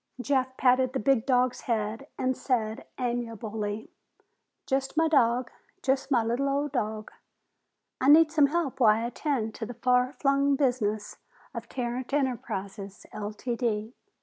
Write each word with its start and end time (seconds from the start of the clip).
Jeff 0.19 0.57
patted 0.57 0.93
the 0.93 0.99
big 0.99 1.27
dog's 1.27 1.61
head 1.69 2.07
and 2.17 2.35
said 2.35 2.87
amiably, 2.97 3.91
"Just 4.65 4.97
my 4.97 5.07
dog. 5.07 5.51
Just 5.83 6.09
my 6.09 6.23
little 6.23 6.49
old 6.49 6.71
dog. 6.71 7.11
I 8.01 8.09
need 8.09 8.31
some 8.31 8.47
help 8.47 8.79
while 8.79 8.95
I 8.97 9.05
attend 9.05 9.53
to 9.53 9.65
the 9.67 9.75
far 9.75 10.11
flung 10.13 10.55
business 10.55 11.17
of 11.53 11.69
Tarrant 11.69 12.13
Enterprises, 12.15 13.05
Ltd." 13.13 13.93